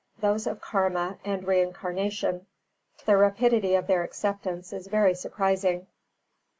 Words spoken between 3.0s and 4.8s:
The rapidity of their acceptance